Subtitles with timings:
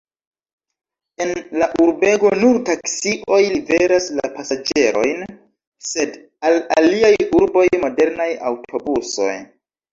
[1.25, 5.23] En la urbego nur taksioj liveras la pasaĝerojn,
[5.91, 6.19] sed
[6.51, 9.33] al aliaj urboj modernaj aŭtobusoj.